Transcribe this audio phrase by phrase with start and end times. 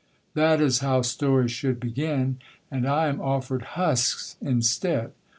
[0.33, 2.39] That is how stories should begin.
[2.71, 5.11] And I am offered HUSKS instead.